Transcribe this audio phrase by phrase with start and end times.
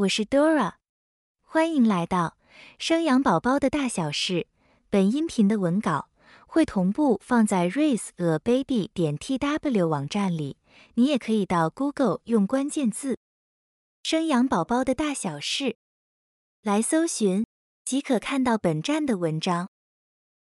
[0.00, 0.76] 我是 Dora，
[1.42, 2.38] 欢迎来到
[2.78, 4.46] 生养宝宝的大小事。
[4.88, 6.08] 本音频的文稿
[6.46, 10.56] 会同步放在 raise a baby 点 tw 网站里，
[10.94, 13.18] 你也可以到 Google 用关键字
[14.02, 15.76] “生养宝宝的大小事”
[16.62, 17.44] 来搜寻，
[17.84, 19.68] 即可看到本站的文章。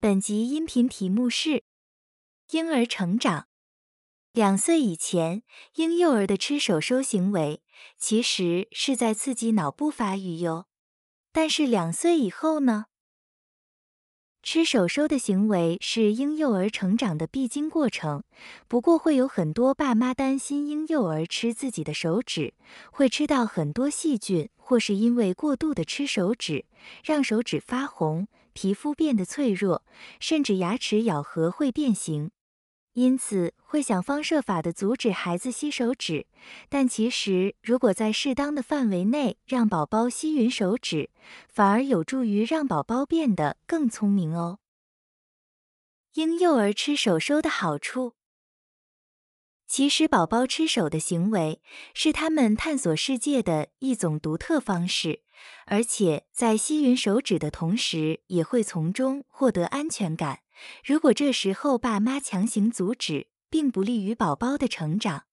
[0.00, 1.62] 本集音频题目是
[2.50, 3.46] 婴儿成长。
[4.36, 5.42] 两岁以前，
[5.76, 7.62] 婴幼儿的吃手收行为
[7.96, 10.66] 其实是在刺激脑部发育哟。
[11.32, 12.84] 但是两岁以后呢？
[14.42, 18.24] 吃手收的行为是婴幼儿成长的必经过程。
[18.68, 22.52] 不过会有很多爸妈担心婴幼儿吃自己的手指
[22.92, 26.66] 会吃到很多细菌，或是因为过度的吃手指
[27.02, 29.82] 让手指发红、皮肤变得脆弱，
[30.20, 32.32] 甚至牙齿咬合会变形。
[32.96, 36.26] 因此会想方设法的阻止孩子吸手指，
[36.70, 41.10] 但其实如果在适当的范围内让宝宝吸吮手指，
[41.46, 44.60] 反而有助于让宝宝变得更聪明哦。
[46.14, 48.14] 婴幼儿吃手收的好处，
[49.66, 51.60] 其实宝宝吃手的行为
[51.92, 55.20] 是他们探索世界的一种独特方式，
[55.66, 60.40] 而且在吸吮手指的同时，也会从中获得安全感。
[60.84, 65.24] 如果这时候爸妈强行阻止，并不利于宝宝的成长。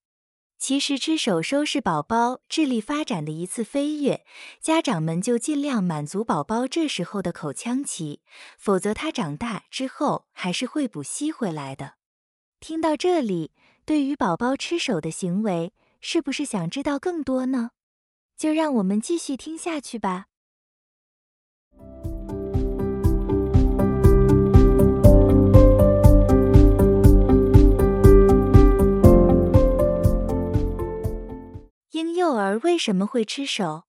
[0.60, 4.26] 其实吃手收是宝宝智力发展的一次飞跃，
[4.62, 8.22] 家长们就尽量满足宝宝这时候的口腔期，
[8.58, 11.96] 否则他长大之后还是会补吸回来的。
[12.62, 13.52] 听到这里，
[13.84, 17.72] 对于宝宝吃手的行为，是不是想知道更多呢？
[18.38, 20.28] 就让我们继续听下去吧。
[31.94, 33.84] 婴幼儿为什么会吃手？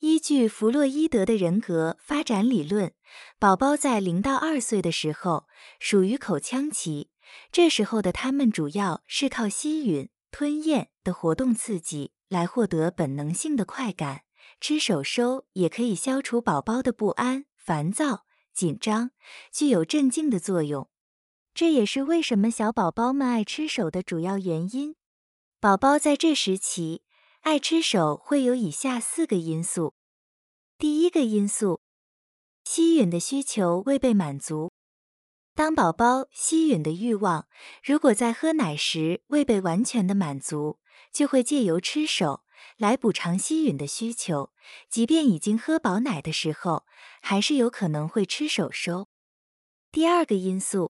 [0.00, 2.92] 依据弗洛伊德的人格发展理论，
[3.38, 5.46] 宝宝在零到二岁的时候
[5.78, 7.10] 属于口腔期，
[7.52, 14.22] 这时候的他们主要是靠吸吮、吞咽的活动刺激来获得本能性的快感。
[14.60, 19.12] 吃手收也可以消除宝宝的不安、烦躁、紧张，
[19.52, 20.90] 具有镇静的作用。
[21.54, 24.96] 这也是为什么小宝宝们爱吃手的主要原因。
[25.62, 27.02] 宝宝在这时期
[27.40, 29.92] 爱吃手，会有以下四个因素。
[30.78, 31.82] 第一个因素，
[32.64, 34.72] 吸吮的需求未被满足。
[35.54, 37.46] 当宝宝吸吮的欲望
[37.84, 40.78] 如果在喝奶时未被完全的满足，
[41.12, 42.42] 就会借由吃手
[42.78, 44.54] 来补偿吸吮的需求。
[44.88, 46.86] 即便已经喝饱奶的时候，
[47.20, 49.08] 还是有可能会吃手收。
[49.92, 50.90] 第二个因素，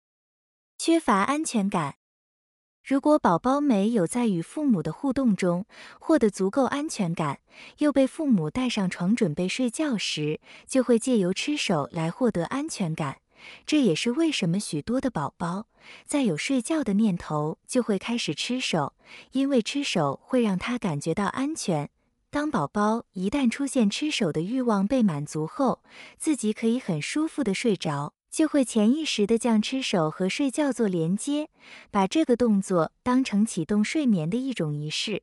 [0.77, 1.97] 缺乏安全感。
[2.83, 5.65] 如果宝宝没有在与父母的互动中
[5.99, 7.39] 获得足够安全感，
[7.77, 13.19] 又被父母带上床准备睡觉时，就会借由吃手来获得安全感。
[13.65, 15.67] 这也是为什么许多的宝宝
[16.05, 18.93] 在有睡觉的念头就会开始吃手，
[19.31, 21.89] 因为吃手会让他感觉到安全。
[22.29, 25.83] 当宝宝一旦出现吃手的欲望被满足后，
[26.17, 28.13] 自己可以很舒服的睡着。
[28.33, 31.51] 就会潜意识的将吃手和睡觉做连接，
[31.91, 35.21] 把这个动作当成启动睡眠的一种仪式。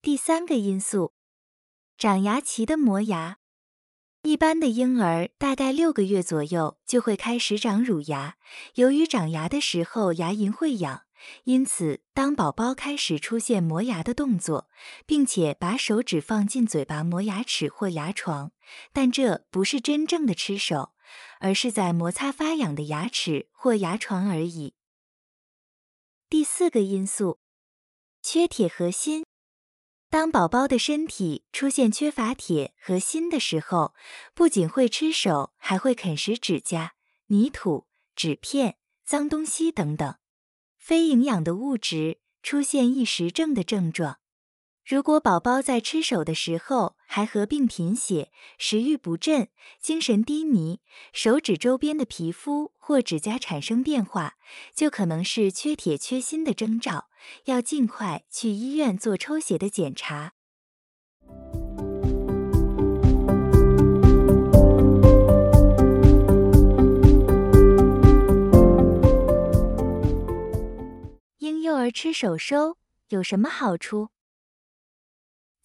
[0.00, 1.12] 第三个因素，
[1.98, 3.38] 长牙期的磨牙。
[4.22, 8.36] 一般的婴儿大概六个月左右就会开始长乳牙，
[8.74, 11.02] 由于长牙的时候牙龈会痒，
[11.42, 14.68] 因此当宝宝开始出现磨牙的动作，
[15.06, 18.52] 并且把手指放进嘴巴磨牙齿或牙床，
[18.92, 20.92] 但这不是真正的吃手。
[21.40, 24.74] 而是在摩擦发痒的牙齿或牙床而已。
[26.28, 27.38] 第四个因素，
[28.22, 29.24] 缺铁和锌。
[30.10, 33.94] 当宝宝的身体出现缺乏铁和锌的时候，
[34.34, 36.94] 不仅会吃手，还会啃食指甲、
[37.26, 37.86] 泥土、
[38.16, 40.16] 纸片、脏东西等等
[40.76, 44.18] 非营养的物质，出现异食症的症状。
[44.88, 49.48] 如果宝宝在吃手的时候还合并贫血、食欲不振、
[49.78, 50.80] 精神低迷，
[51.12, 54.36] 手指周边的皮肤或指甲产生变化，
[54.74, 57.10] 就可能是缺铁缺锌的征兆，
[57.44, 60.32] 要尽快去医院做抽血的检查。
[71.40, 72.78] 婴幼儿吃手收
[73.10, 74.08] 有什么好处？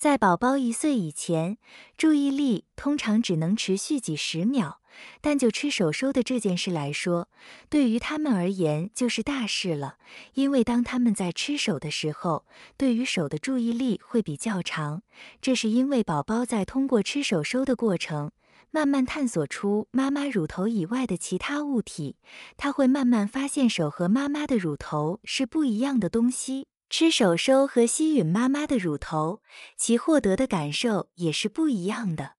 [0.04, 1.58] 在宝宝一岁以前，
[1.96, 4.82] 注意力通常只能持续几十秒，
[5.22, 7.30] 但就吃手收的这件事来说，
[7.70, 9.96] 对于他们而言就是大事了。
[10.34, 12.46] 因为当他们在吃手的时候，
[12.76, 15.04] 对于手的注意力会比较长，
[15.40, 18.32] 这是因为宝宝在通过吃手收的过程，
[18.72, 22.18] 慢慢探索出妈妈乳头以外的其他物体，
[22.58, 26.68] 他会慢慢发现手和妈妈的乳头是不一样的东西。
[26.96, 29.42] 吃手收和吸吮妈妈的乳头，
[29.76, 32.36] 其获得的感受也是不一样的。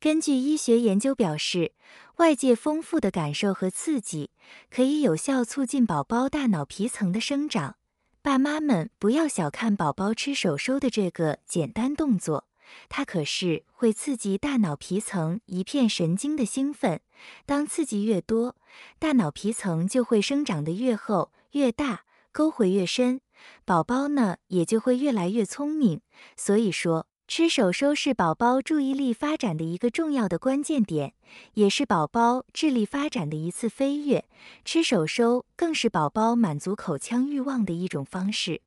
[0.00, 1.74] 根据医学研究表示，
[2.16, 4.32] 外界丰富的感受和刺激
[4.68, 7.76] 可以有效促进宝宝大脑皮层的生长。
[8.22, 12.48] 爸妈们不要小看宝宝吃手收的这个简单动作，
[12.88, 17.00] 它可是会刺激大脑皮层一片神经的兴奋。
[17.44, 18.56] 当刺激越多，
[18.98, 22.02] 大脑皮层就会生长得越厚越大。
[22.36, 23.20] 沟回越深，
[23.64, 26.02] 宝宝呢也就会越来越聪明。
[26.36, 31.14] 所以说，吃手收是宝宝注意力发展的一个重要的关键点，
[31.54, 34.26] 也是宝宝智力发展的一次飞跃。
[34.66, 38.60] 吃手收更是宝宝满足口腔欲望的一种方式。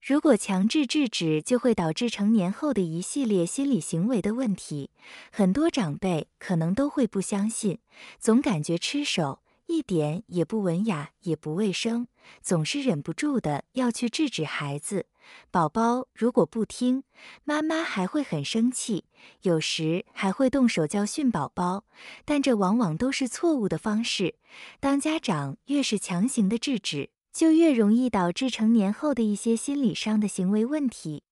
[0.00, 4.88] 如果强制制止，就会导致成年后的一系列心理行为的问题。
[5.30, 7.78] 很多长辈可能都会不相信，
[8.18, 9.41] 总感觉吃手。
[9.66, 12.06] 一点也不文雅，也不卫生，
[12.40, 15.06] 总是忍不住的要去制止孩子。
[15.50, 17.04] 宝宝如果不听，
[17.44, 19.04] 妈妈还会很生气，
[19.42, 21.84] 有时还会动手教训宝宝。
[22.24, 24.34] 但这往往都是错误的方式。
[24.80, 31.22] 当家长越是强行的制止，就越容易导致成年后的一些心理上的行为问题。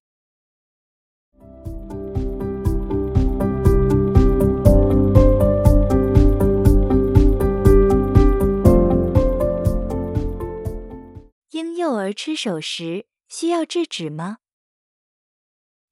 [11.51, 14.37] 婴幼儿吃手时需要制止吗？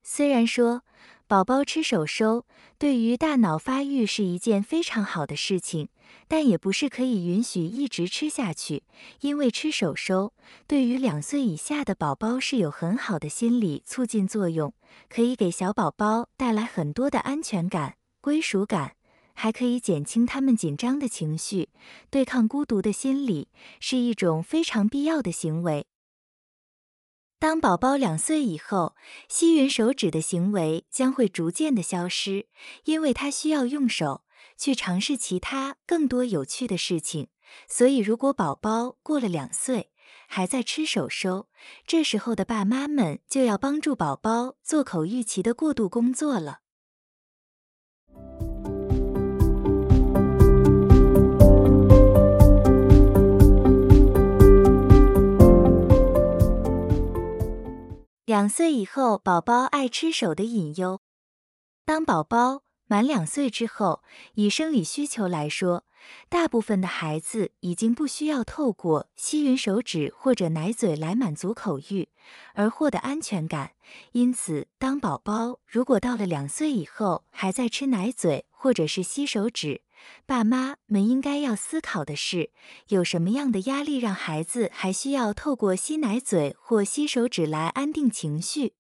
[0.05, 0.85] 虽然说
[1.27, 2.47] 宝宝吃手收
[2.79, 5.89] 对于大脑发育是一件非常好的事情，
[6.29, 8.85] 但也不是可以允许一直吃下去。
[9.19, 10.33] 因为吃手收
[10.69, 14.73] 对于两岁以下的宝宝是有很好的心理促进作用，
[15.09, 18.98] 可以给小宝宝带来很多的安全感、归属感。
[19.41, 21.69] 还可以减轻他们紧张的情绪，
[22.11, 23.47] 对抗孤独的心理，
[23.79, 25.87] 是一种非常必要的行为。
[27.39, 28.97] 当宝宝两岁以后，
[29.29, 32.49] 吸吮手指的行为将会逐渐的消失，
[32.83, 34.25] 因为他需要用手
[34.57, 37.29] 去尝试其他更多有趣的事情。
[37.69, 39.93] 所以，如果宝宝过了两岁
[40.27, 41.49] 还在吃手收，
[41.87, 46.63] 这时候的爸妈们就要帮助宝宝做口欲期的过渡工作了。
[58.49, 61.03] 两岁以后，宝宝爱吃手的隐忧。
[61.85, 64.03] 当宝宝满两岁之后，
[64.37, 65.85] 以生理需求来说，
[66.31, 72.09] 大部分的孩子已经不需要透过吸吮手指或者奶嘴来满足口欲
[72.55, 73.73] 而获得安全感。
[74.13, 79.83] 因此，当宝宝如果到了两岁以后还在吃奶嘴或者是吸手指，
[80.27, 82.51] 爸妈们应该要思考的是，
[82.89, 88.75] 有什么样的压力让孩子还需要透过吸奶嘴或吸手指来安定情绪？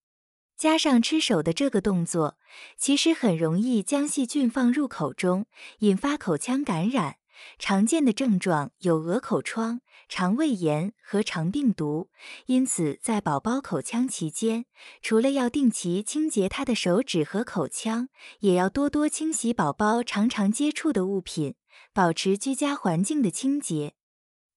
[0.57, 2.37] 加上吃手的这个动作，
[2.77, 5.47] 其实很容易将细菌放入口中，
[5.79, 7.17] 引发口腔感染。
[7.59, 12.11] 常见的症状有鹅口疮、肠胃炎和肠病毒。
[12.47, 14.67] 因此，在宝宝口腔期间，
[15.03, 18.09] 除了要定期清洁他的手指和口腔，
[18.41, 21.55] 也要多多清洗宝宝常常接触的物品，
[21.93, 23.95] 保持居家环境的清洁。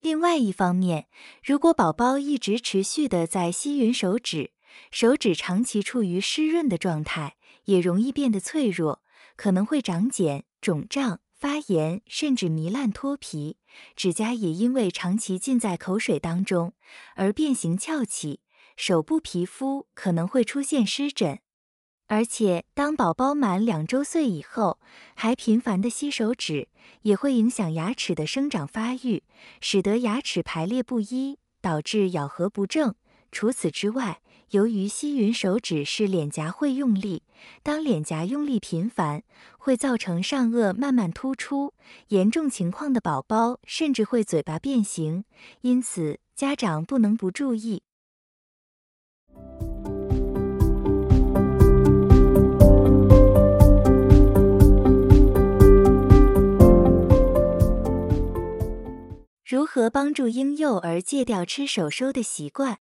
[0.00, 1.06] 另外一方面，
[1.44, 4.52] 如果宝宝一直持续的在吸吮手指，
[4.90, 7.36] 手指长期处于湿润的状态，
[7.66, 9.02] 也容易变得脆弱，
[9.36, 11.20] 可能会长茧、肿胀。
[11.42, 13.56] 发炎甚至糜烂脱皮，
[13.96, 16.72] 指甲也因为长期浸在口水当中
[17.16, 18.38] 而变形翘起，
[18.76, 21.40] 手部皮肤可能会出现湿疹。
[22.06, 24.78] 而且，当宝宝满两周岁以后，
[25.16, 26.68] 还频繁的吸手指，
[27.00, 29.24] 也会影响牙齿的生长发育，
[29.60, 32.94] 使得牙齿排列不一，导致咬合不正。
[33.32, 34.21] 除此之外，
[34.52, 37.22] 由于吸吮手指是脸颊会用力，
[37.62, 39.22] 当脸颊用力频繁，
[39.56, 41.72] 会造成上颚慢慢突出，
[42.08, 45.24] 严重情况的宝宝甚至会嘴巴变形。
[45.62, 47.82] 因此，家长不能不注意。
[59.46, 62.80] 如何帮助婴幼儿戒掉吃手收的习惯？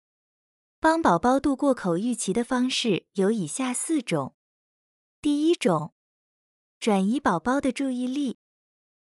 [0.81, 4.37] 帮宝宝度过口欲期的方式有以下四种。
[5.21, 5.93] 第一种，
[6.79, 8.39] 转移宝宝的注意力。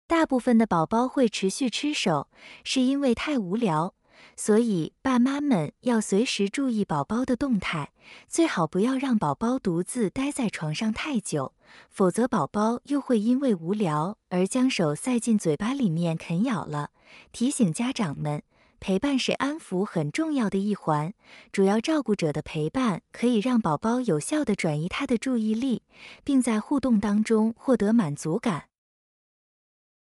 [0.07, 2.29] 大部分的宝宝会持续吃手，
[2.65, 3.95] 是因为太无聊，
[4.37, 7.95] 所以爸妈们要随时注意宝宝的动态，
[8.29, 11.55] 最好不要让宝宝独自待在床上太久，
[11.89, 16.91] 否则宝宝又会因为无聊而将手塞进嘴巴里面啃咬了。
[17.33, 18.43] 提醒家长们。
[18.87, 21.15] 陪伴是安抚很重要的一环，
[21.51, 25.85] 主要照顾者的陪伴可以让宝宝有效的转移他的注意力，
[26.23, 28.69] 并在互动当中获得满足感。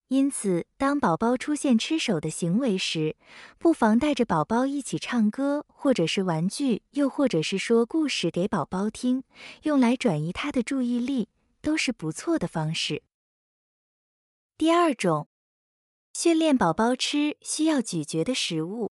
[0.09, 3.17] 因此，当宝宝出现吃手的行为时，
[3.59, 9.25] 不妨带着宝宝一起唱歌，或者是玩具，又或者是说故事给宝宝听，
[9.65, 11.29] 用来转移他的注意力，
[11.61, 13.03] 都是不错的方式。
[14.57, 15.29] 第二种。
[16.15, 18.91] 训练宝宝吃需要咀嚼的食物。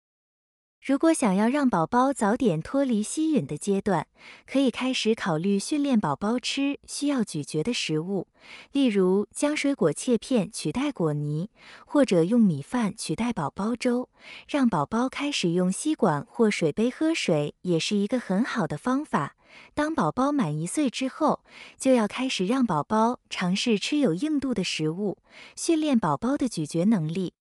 [0.81, 4.07] 如果想要让宝宝早点脱离吸吮的阶段，
[4.47, 8.29] 可以开始考虑训练宝宝吃需要咀嚼的食物，
[8.71, 11.51] 例如将水果切片取代果泥，
[11.85, 14.09] 或者用米饭取代宝宝粥。
[14.47, 19.35] 让宝宝开始用吸管或水杯喝水，也是一个很好的方法。
[19.75, 21.45] 当宝宝满一岁之后，
[21.77, 25.19] 就要开始让宝宝尝试吃有硬度的食物，
[25.57, 27.35] 训练宝宝的咀嚼能力。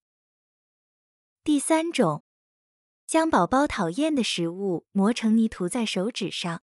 [1.43, 2.23] 第三种，
[3.07, 6.61] 将宝宝讨厌的食物磨成泥涂在手指上。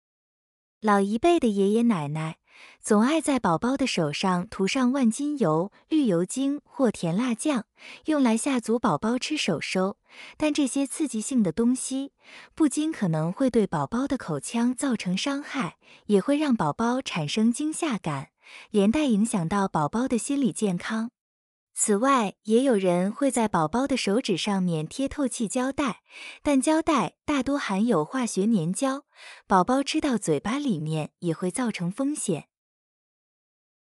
[0.81, 2.38] 老一辈的爷爷奶奶。
[2.81, 7.65] 总爱在宝宝的手上涂上万金油、绿油精或甜辣酱，
[8.05, 9.97] 用来吓阻宝宝吃手收。
[10.37, 12.13] 但这些刺激性的东西
[12.55, 18.29] 不仅可能会对宝宝的口腔造成伤害，也会让宝宝产生惊吓感，
[18.71, 21.11] 连带影响到宝宝的心理健康。
[21.81, 26.01] 此外，也有人会在宝宝的手指上面贴透气胶带，
[26.43, 29.05] 但胶带大多含有化学粘胶，
[29.47, 32.49] 宝宝吃到嘴巴里面也会造成风险。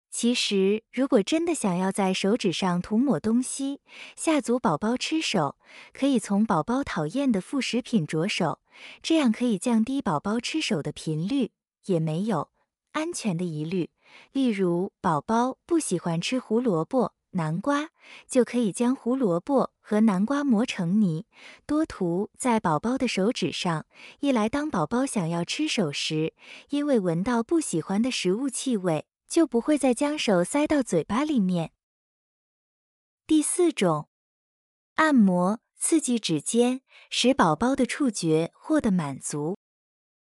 [0.09, 3.81] 其实，如果真的想要在手指上涂抹东西，
[4.15, 5.57] 吓阻宝宝吃手，
[5.93, 8.61] 可以从宝宝讨厌的副食品着手，
[9.03, 11.51] 这样可以降低宝宝吃手的频率，
[11.87, 12.51] 也没有
[12.93, 13.91] 安全的疑虑。
[14.31, 17.15] 例如，宝宝不喜欢吃胡萝卜。
[17.33, 17.91] 南瓜
[18.27, 21.27] 就可以将胡萝卜和南瓜磨成泥，
[21.67, 23.87] 多涂在宝宝的手指上。
[24.19, 26.35] 一来，当宝宝想要吃手时，
[26.71, 31.73] 因为闻到不喜欢的食物气味，就不会再将手塞到嘴巴里面。
[33.27, 34.09] 第四种，
[34.97, 39.57] 按摩刺激指尖，使宝宝的触觉获得满足。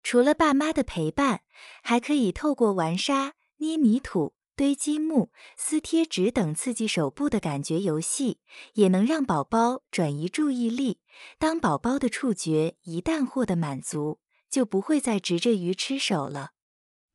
[0.03, 1.43] 除了爸妈的陪伴，
[1.83, 4.33] 还可以透过玩沙、捏泥土。
[4.61, 8.37] 堆积木、撕贴纸等刺激手部的感觉游戏，
[8.75, 10.99] 也能让宝宝转移注意力。
[11.39, 14.19] 当宝宝的触觉一旦获得满足，
[14.51, 16.51] 就不会再执着于吃手了。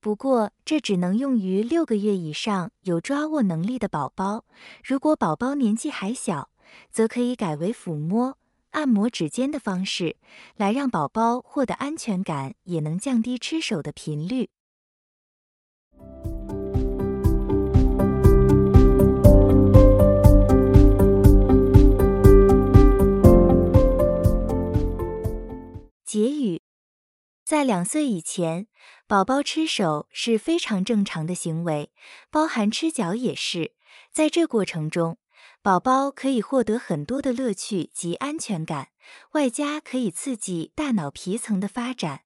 [0.00, 4.44] 不过，这只能用于六个月以上有抓握能力的宝宝。
[4.82, 6.50] 如果宝宝年纪还小，
[6.90, 8.38] 则可以改为抚摸、
[8.70, 10.16] 按摩指尖的方式，
[10.56, 14.50] 来让宝宝获得安全感，也能降低吃手的频率。
[27.56, 28.66] 在两岁以前，
[29.06, 31.90] 宝宝吃手是非常正常的行为，
[32.30, 33.72] 包含吃脚也是。
[34.12, 35.16] 在这过程中，
[35.62, 38.88] 宝宝可以获得很多的乐趣及安全感，
[39.32, 42.24] 外加可以刺激大脑皮层的发展。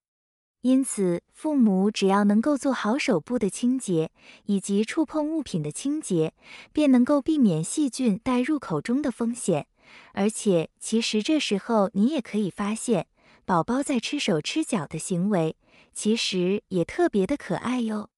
[0.63, 4.11] 因此，父母只要能够做好手部的清洁
[4.47, 6.35] 以及触碰物品的清洁，
[6.73, 9.69] 便能够避免细菌带入口中的风险。
[10.13, 13.07] 而且，其实这时候你也可以发现。
[13.45, 15.57] 宝宝在吃手吃脚的行为，
[15.93, 18.11] 其实也特别的可爱哟。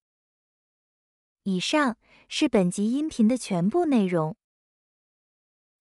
[1.45, 1.97] 以上
[2.29, 4.37] 是本集音频的全部内容。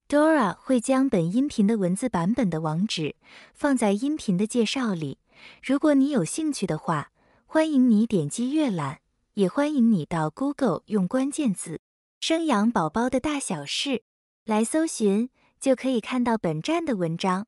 [0.08, 3.16] Dora 会将本音频的文字版本的网址
[3.54, 5.20] 放在音频的介绍里，
[5.64, 7.12] 如果你有兴趣的话，
[7.46, 9.00] 欢迎你点击阅览，
[9.36, 11.80] 也欢迎你到 Google 用关键字
[12.20, 14.04] “生养宝宝的大小事”
[14.44, 15.30] 来搜寻，
[15.60, 17.48] 就可以看到本站的文章。